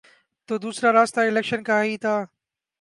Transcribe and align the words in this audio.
تو 0.49 0.53
دوسرا 0.63 0.89
راستہ 0.93 1.19
الیکشن 1.27 1.63
کا 1.63 1.77
ہی 1.83 1.95
تھا۔ 2.03 2.15